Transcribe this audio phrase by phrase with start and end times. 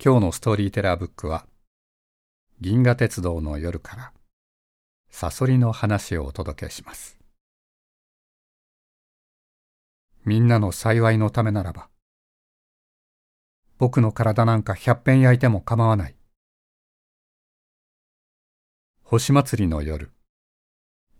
[0.00, 1.44] 今日のストーリーテラーブックは、
[2.60, 4.12] 銀河鉄道の夜から、
[5.10, 7.18] サソリの話をお届けします。
[10.24, 11.88] みんなの幸いのためならば、
[13.78, 16.14] 僕の体なんか百遍焼いても構わない。
[19.02, 20.12] 星祭りの夜、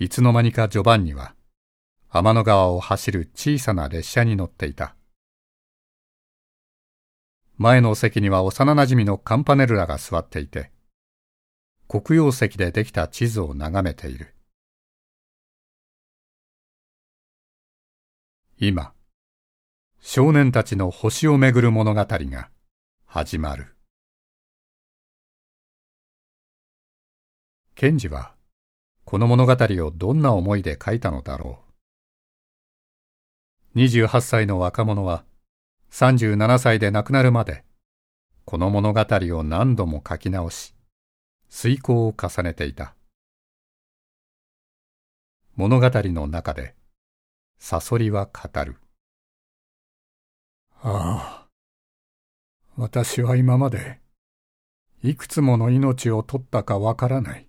[0.00, 1.36] いつの間にかジョバンニは、
[2.10, 4.96] 天の川を走る小さな列車に乗っていた。
[7.56, 10.72] 前の席には幼馴染のカンパネルラが座っていて、
[11.86, 14.34] 黒曜石でできた地図を眺めている。
[18.58, 18.92] 今、
[20.00, 22.50] 少年たちの星をめぐる物語が
[23.06, 23.76] 始まる。
[27.76, 28.34] ケンジは、
[29.04, 31.60] この物語をどんな思いで書いたのだろ
[33.74, 33.78] う。
[33.78, 35.24] 28歳の若者は、
[35.94, 37.62] 37歳で亡くなるまで、
[38.44, 40.74] この物語を何度も書き直し、
[41.48, 42.96] 遂行を重ねていた。
[45.54, 46.74] 物語の中で、
[47.60, 48.74] サソリは語る。
[50.82, 51.46] ああ、
[52.76, 54.00] 私は今まで、
[55.04, 57.46] いくつもの命を取ったかわからない。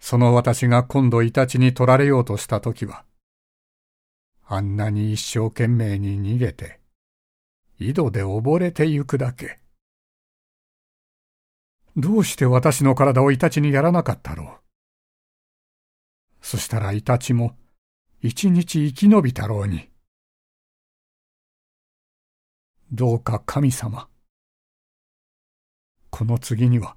[0.00, 3.06] その私が今度イタチに取られようとしたときは、
[4.46, 6.80] あんなに一生懸命に逃げて、
[7.78, 9.58] 井戸で溺れてゆくだけ。
[11.96, 14.48] どうして私の体をイタチにやらなかったろう。
[16.42, 17.56] そしたらイタチも
[18.20, 19.90] 一日生き延びたろうに。
[22.92, 24.08] どうか神様。
[26.10, 26.96] この次には、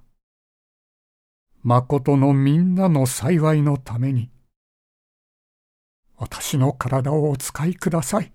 [1.64, 4.30] 誠のみんなの幸いのために、
[6.20, 8.34] 私の体をお使いください。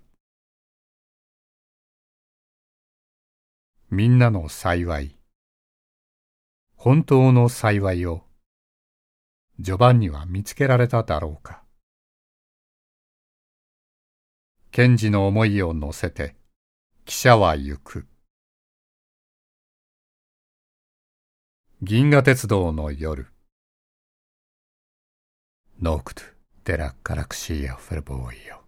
[3.89, 5.17] みんなの幸い、
[6.77, 8.23] 本当の幸いを、
[9.59, 11.61] ジョバンニは見つけられただろうか。
[14.71, 16.37] 賢治の思いを乗せて、
[17.03, 18.07] 記者は行く。
[21.81, 23.27] 銀河鉄道の夜。
[25.81, 26.32] ノークトゥ。
[26.65, 28.62] デラ・ッカラクシーアフェルボーイよ